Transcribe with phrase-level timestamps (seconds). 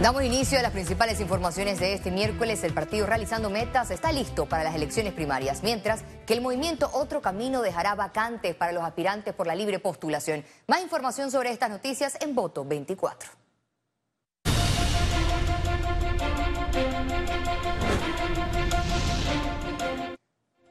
[0.00, 2.62] Damos inicio a las principales informaciones de este miércoles.
[2.62, 7.20] El partido Realizando Metas está listo para las elecciones primarias, mientras que el movimiento Otro
[7.20, 10.44] Camino dejará vacantes para los aspirantes por la libre postulación.
[10.68, 13.47] Más información sobre estas noticias en Voto 24.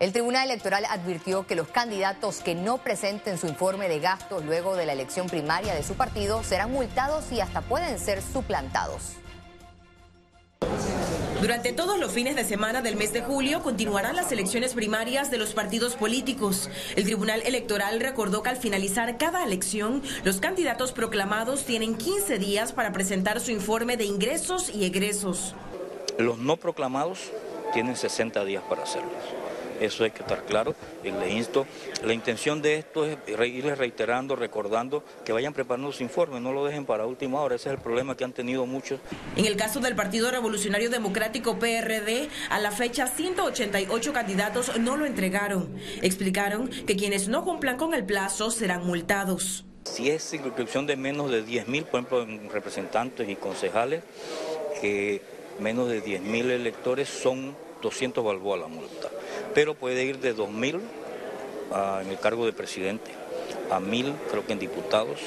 [0.00, 4.74] El Tribunal Electoral advirtió que los candidatos que no presenten su informe de gastos luego
[4.74, 9.16] de la elección primaria de su partido serán multados y hasta pueden ser suplantados.
[11.42, 15.36] Durante todos los fines de semana del mes de julio continuarán las elecciones primarias de
[15.36, 16.70] los partidos políticos.
[16.96, 22.72] El Tribunal Electoral recordó que al finalizar cada elección, los candidatos proclamados tienen 15 días
[22.72, 25.54] para presentar su informe de ingresos y egresos.
[26.16, 27.30] Los no proclamados
[27.74, 29.49] tienen 60 días para hacerlo.
[29.80, 30.74] Eso hay que estar claro.
[31.02, 31.66] Y le insto,
[32.04, 36.64] la intención de esto es irles reiterando, recordando que vayan preparando su informe, no lo
[36.66, 37.56] dejen para última hora.
[37.56, 39.00] Ese es el problema que han tenido muchos.
[39.36, 45.06] En el caso del Partido Revolucionario Democrático PRD, a la fecha 188 candidatos no lo
[45.06, 45.74] entregaron.
[46.02, 49.64] Explicaron que quienes no cumplan con el plazo serán multados.
[49.84, 54.02] Si es circunscripción de menos de 10.000, por ejemplo, representantes y concejales,
[54.80, 55.22] que
[55.58, 59.08] menos de 10.000 electores son 200 balboa la multa
[59.54, 60.80] pero puede ir de 2.000
[62.02, 63.10] en el cargo de presidente
[63.70, 65.20] a 1.000 creo que en diputados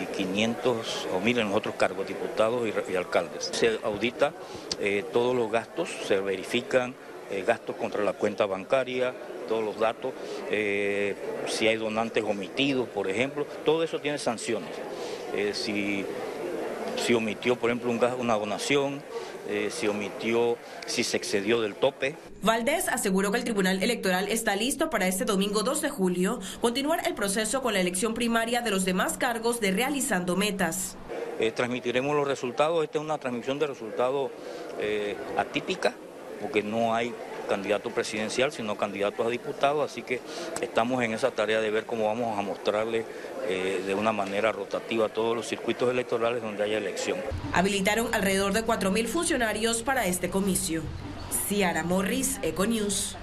[0.00, 3.50] y 500 o 1.000 en los otros cargos, diputados y, alcaldes.
[3.52, 4.32] Se audita
[4.80, 6.94] eh, todos los gastos, se verifican
[7.30, 9.14] eh, gastos contra la cuenta bancaria,
[9.48, 10.12] todos los datos,
[10.50, 11.14] eh,
[11.46, 14.70] si hay donantes omitidos, por ejemplo, todo eso tiene sanciones.
[15.52, 16.04] si,
[16.96, 19.02] si omitió, por ejemplo, una donación,
[19.48, 22.14] eh, si omitió, si se excedió del tope.
[22.42, 27.06] Valdés aseguró que el Tribunal Electoral está listo para este domingo 2 de julio continuar
[27.06, 30.96] el proceso con la elección primaria de los demás cargos de Realizando Metas.
[31.40, 34.30] Eh, transmitiremos los resultados, esta es una transmisión de resultados
[34.78, 35.92] eh, atípica,
[36.40, 37.12] porque no hay
[37.48, 40.20] candidato presidencial, sino candidatos a diputados, así que
[40.60, 43.04] estamos en esa tarea de ver cómo vamos a mostrarle
[43.48, 47.18] eh, de una manera rotativa todos los circuitos electorales donde haya elección.
[47.52, 50.82] Habilitaron alrededor de 4.000 funcionarios para este comicio.
[51.48, 53.16] Ciara Morris, Econews.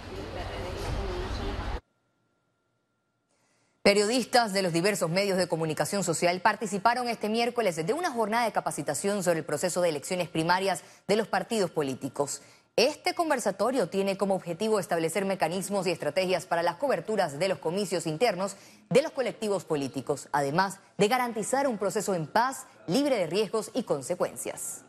[3.82, 8.52] Periodistas de los diversos medios de comunicación social participaron este miércoles de una jornada de
[8.52, 12.44] capacitación sobre el proceso de elecciones primarias de los partidos políticos.
[12.80, 18.08] Este conversatorio tiene como objetivo establecer mecanismos y estrategias para las coberturas de los comicios
[18.08, 18.56] internos
[18.90, 23.84] de los colectivos políticos, además de garantizar un proceso en paz, libre de riesgos y
[23.84, 24.86] consecuencias.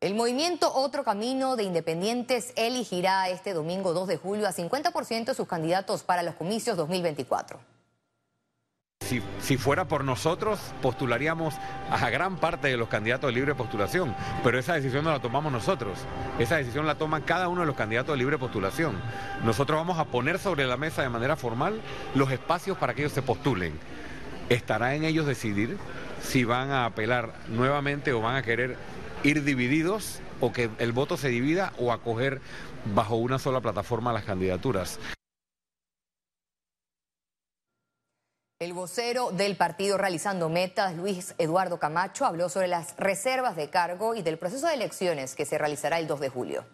[0.00, 5.34] El movimiento Otro Camino de Independientes elegirá este domingo 2 de julio a 50% de
[5.34, 7.58] sus candidatos para los comicios 2024
[9.02, 11.54] si, fuera por nosotros, postularíamos
[11.90, 15.52] a gran parte de los candidatos de libre postulación, pero esa decisión no la tomamos
[15.52, 15.98] nosotros,
[16.38, 18.94] esa decisión la toma cada uno de los candidatos de libre postulación.
[19.44, 21.80] Nosotros vamos a poner sobre la mesa de manera formal
[22.14, 23.72] los espacios para que ellos se postulen.
[24.48, 25.78] Estará en ellos decidir
[26.22, 28.76] si van a apelar nuevamente o van a querer
[29.22, 32.40] ir divididos o que el voto se divida o acoger
[32.94, 34.98] bajo una sola plataforma las candidaturas.
[38.62, 44.14] El vocero del partido Realizando Metas, Luis Eduardo Camacho, habló sobre las reservas de cargo
[44.14, 46.64] y del proceso de elecciones que se realizará el 2 de julio.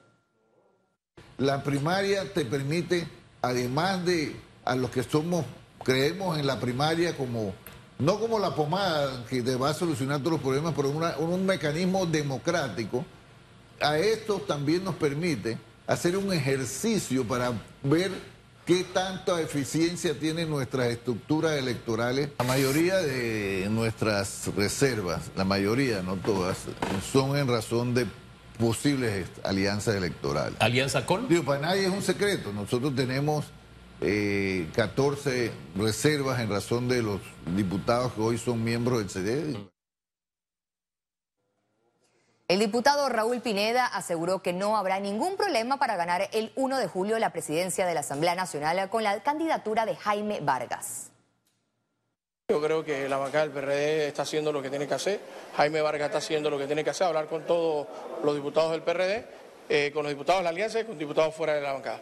[1.38, 3.08] La primaria te permite,
[3.40, 5.46] además de a los que somos,
[5.82, 7.54] creemos en la primaria como,
[7.98, 12.04] no como la pomada que te va a solucionar todos los problemas, pero un mecanismo
[12.04, 13.02] democrático,
[13.80, 15.56] a esto también nos permite
[15.86, 17.50] hacer un ejercicio para
[17.82, 18.10] ver
[18.68, 22.28] ¿Qué tanta eficiencia tienen nuestras estructuras electorales?
[22.38, 26.66] La mayoría de nuestras reservas, la mayoría, no todas,
[27.10, 28.04] son en razón de
[28.58, 30.56] posibles alianzas electorales.
[30.60, 31.26] ¿Alianza con?
[31.28, 32.52] Digo, para nadie es un secreto.
[32.52, 33.46] Nosotros tenemos
[34.74, 37.22] 14 eh, reservas en razón de los
[37.56, 39.56] diputados que hoy son miembros del CD.
[42.48, 46.86] El diputado Raúl Pineda aseguró que no habrá ningún problema para ganar el 1 de
[46.86, 51.10] julio la presidencia de la Asamblea Nacional con la candidatura de Jaime Vargas.
[52.48, 55.20] Yo creo que la bancada del PRD está haciendo lo que tiene que hacer,
[55.58, 57.86] Jaime Vargas está haciendo lo que tiene que hacer, hablar con todos
[58.24, 59.26] los diputados del PRD,
[59.68, 62.00] eh, con los diputados de la Alianza y con diputados fuera de la bancada.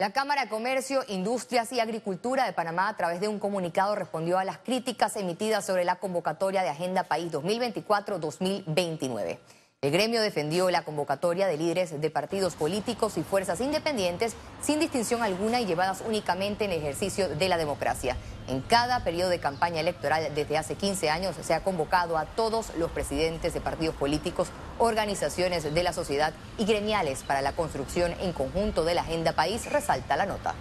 [0.00, 4.38] La Cámara de Comercio, Industrias y Agricultura de Panamá, a través de un comunicado, respondió
[4.38, 9.38] a las críticas emitidas sobre la convocatoria de Agenda País 2024-2029.
[9.82, 15.22] El gremio defendió la convocatoria de líderes de partidos políticos y fuerzas independientes sin distinción
[15.22, 18.16] alguna y llevadas únicamente en ejercicio de la democracia.
[18.48, 22.74] En cada periodo de campaña electoral desde hace 15 años se ha convocado a todos
[22.78, 24.48] los presidentes de partidos políticos,
[24.80, 29.70] organizaciones de la sociedad y gremiales para la construcción en conjunto de la agenda país,
[29.70, 30.54] resalta la nota.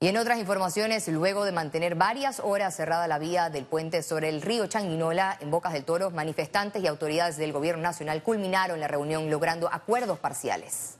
[0.00, 4.30] Y en otras informaciones, luego de mantener varias horas cerrada la vía del puente sobre
[4.30, 8.88] el río Changuinola en Bocas del Toro, manifestantes y autoridades del gobierno nacional culminaron la
[8.88, 10.98] reunión logrando acuerdos parciales.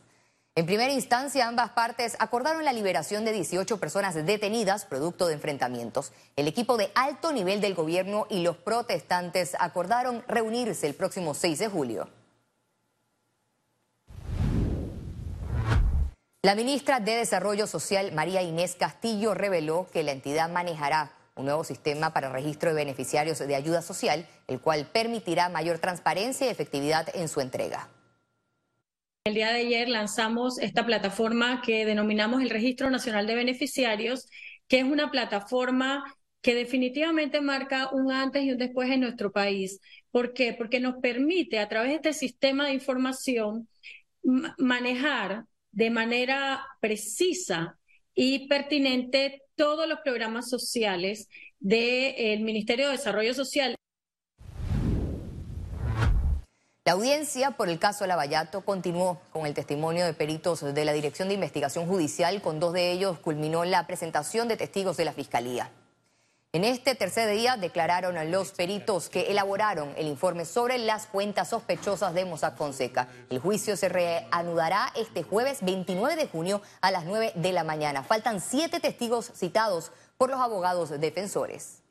[0.54, 6.12] En primera instancia, ambas partes acordaron la liberación de 18 personas detenidas producto de enfrentamientos.
[6.36, 11.58] El equipo de alto nivel del gobierno y los protestantes acordaron reunirse el próximo 6
[11.58, 12.08] de julio.
[16.42, 21.64] La ministra de Desarrollo Social, María Inés Castillo, reveló que la entidad manejará un nuevo
[21.64, 27.08] sistema para registro de beneficiarios de ayuda social, el cual permitirá mayor transparencia y efectividad
[27.14, 27.88] en su entrega.
[29.24, 34.28] El día de ayer lanzamos esta plataforma que denominamos el Registro Nacional de Beneficiarios,
[34.66, 36.02] que es una plataforma
[36.40, 39.78] que definitivamente marca un antes y un después en nuestro país.
[40.10, 40.54] ¿Por qué?
[40.54, 43.68] Porque nos permite a través de este sistema de información
[44.58, 47.78] manejar de manera precisa
[48.14, 51.28] y pertinente todos los programas sociales
[51.60, 53.76] del Ministerio de Desarrollo Social.
[56.84, 61.28] La audiencia por el caso Lavallato continuó con el testimonio de peritos de la Dirección
[61.28, 62.42] de Investigación Judicial.
[62.42, 65.70] Con dos de ellos culminó la presentación de testigos de la Fiscalía.
[66.50, 72.14] En este tercer día declararon los peritos que elaboraron el informe sobre las cuentas sospechosas
[72.14, 73.06] de Mossack Fonseca.
[73.30, 78.02] El juicio se reanudará este jueves 29 de junio a las 9 de la mañana.
[78.02, 81.81] Faltan siete testigos citados por los abogados defensores.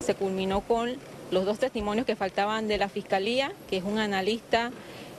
[0.00, 0.96] Se culminó con
[1.30, 4.70] los dos testimonios que faltaban de la Fiscalía, que es un analista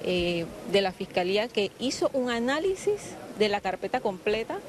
[0.04, 4.60] eh, de la Fiscalía que hizo un análisis de la carpeta completa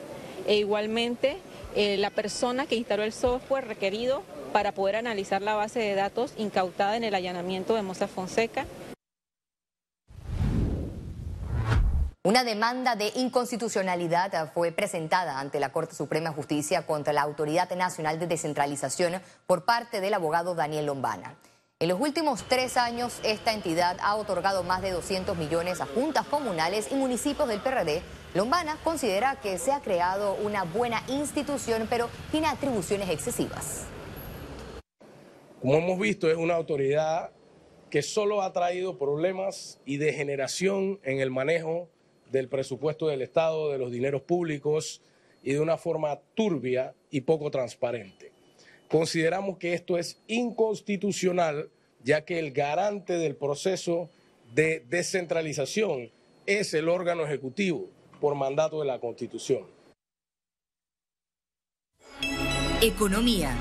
[0.47, 1.38] e igualmente
[1.77, 4.23] eh, la persona que instaló el software requerido
[4.53, 8.67] para poder analizar la base de datos incautada en el allanamiento de Moza Fonseca.
[12.22, 17.75] Una demanda de inconstitucionalidad fue presentada ante la Corte Suprema de Justicia contra la Autoridad
[17.75, 21.38] Nacional de Descentralización por parte del abogado Daniel Lombana.
[21.78, 26.26] En los últimos tres años, esta entidad ha otorgado más de 200 millones a juntas
[26.26, 28.02] comunales y municipios del PRD
[28.34, 33.87] Lombana considera que se ha creado una buena institución, pero tiene atribuciones excesivas.
[35.62, 37.31] Como hemos visto, es una autoridad
[37.88, 41.88] que solo ha traído problemas y degeneración en el manejo
[42.31, 45.03] del presupuesto del Estado, de los dineros públicos
[45.43, 48.32] y de una forma turbia y poco transparente.
[48.88, 51.71] Consideramos que esto es inconstitucional,
[52.03, 54.11] ya que el garante del proceso
[54.55, 56.11] de descentralización
[56.47, 57.88] es el órgano ejecutivo
[58.21, 59.65] por mandato de la Constitución.
[62.82, 63.56] Economía.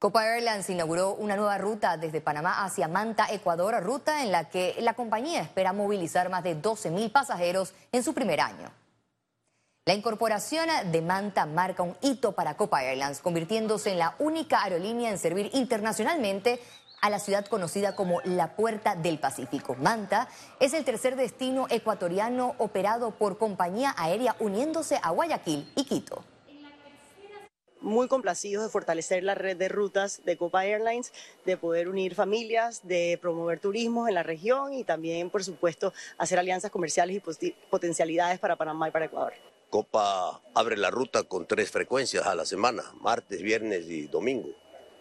[0.00, 4.76] Copa Airlines inauguró una nueva ruta desde Panamá hacia Manta, Ecuador, ruta en la que
[4.78, 8.70] la compañía espera movilizar más de 12 mil pasajeros en su primer año.
[9.86, 15.10] La incorporación de Manta marca un hito para Copa Airlines, convirtiéndose en la única aerolínea
[15.10, 16.60] en servir internacionalmente
[17.00, 19.74] a la ciudad conocida como la Puerta del Pacífico.
[19.80, 20.28] Manta
[20.60, 26.22] es el tercer destino ecuatoriano operado por compañía aérea uniéndose a Guayaquil y Quito
[27.80, 31.12] muy complacidos de fortalecer la red de rutas de Copa Airlines,
[31.44, 36.38] de poder unir familias, de promover turismo en la región y también, por supuesto, hacer
[36.38, 39.32] alianzas comerciales y potencialidades para Panamá y para Ecuador.
[39.70, 44.48] Copa abre la ruta con tres frecuencias a la semana, martes, viernes y domingo.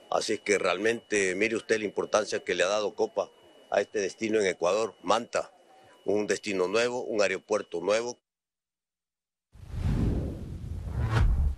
[0.10, 3.30] Así que realmente mire usted la importancia que le ha dado Copa
[3.70, 5.52] a este destino en Ecuador, Manta,
[6.06, 8.18] un destino nuevo, un aeropuerto nuevo.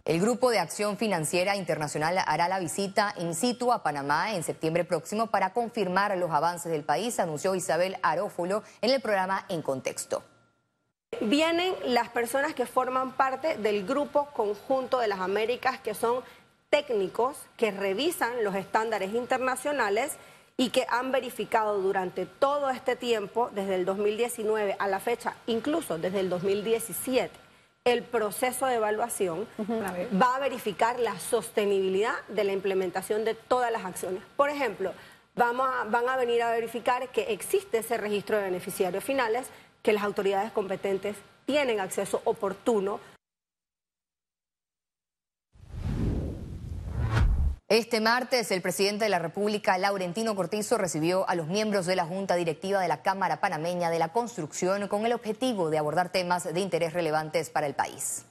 [0.05, 4.83] El Grupo de Acción Financiera Internacional hará la visita in situ a Panamá en septiembre
[4.83, 10.23] próximo para confirmar los avances del país, anunció Isabel Arófolo en el programa En Contexto.
[11.21, 16.23] Vienen las personas que forman parte del Grupo Conjunto de las Américas, que son
[16.69, 20.13] técnicos que revisan los estándares internacionales
[20.55, 25.97] y que han verificado durante todo este tiempo, desde el 2019 a la fecha, incluso
[25.97, 27.31] desde el 2017,
[27.91, 29.47] el proceso de evaluación
[30.21, 34.21] va a verificar la sostenibilidad de la implementación de todas las acciones.
[34.35, 34.93] Por ejemplo,
[35.35, 39.47] vamos van a venir a verificar que existe ese registro de beneficiarios finales,
[39.81, 41.15] que las autoridades competentes
[41.45, 42.99] tienen acceso oportuno.
[47.69, 52.03] Este martes, el presidente de la República, Laurentino Cortizo, recibió a los miembros de la
[52.03, 56.51] Junta Directiva de la Cámara Panameña de la Construcción con el objetivo de abordar temas
[56.51, 58.25] de interés relevantes para el país.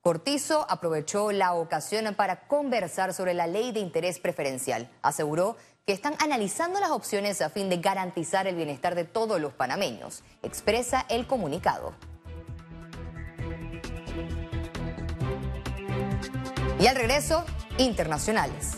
[0.00, 4.90] Cortizo aprovechó la ocasión para conversar sobre la ley de interés preferencial.
[5.02, 9.52] Aseguró que están analizando las opciones a fin de garantizar el bienestar de todos los
[9.52, 10.24] panameños.
[10.42, 11.94] Expresa el comunicado.
[16.84, 17.46] Y al regreso,
[17.78, 18.72] internacionales.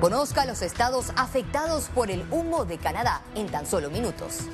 [0.00, 4.48] Conozca los estados afectados por el humo de Canadá en tan solo minutos.